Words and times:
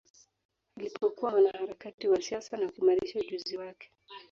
Alipokuwa 0.77 1.31
mwanaharakati 1.31 2.07
wa 2.07 2.21
siasa 2.21 2.57
na 2.57 2.71
kuimarisha 2.71 3.19
ujuzi 3.19 3.57
wake 3.57 3.91